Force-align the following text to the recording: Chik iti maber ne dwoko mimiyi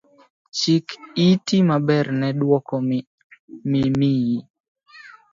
Chik 0.57 0.85
iti 1.29 1.57
maber 1.69 2.05
ne 2.19 2.29
dwoko 2.39 2.75
mimiyi 3.69 4.39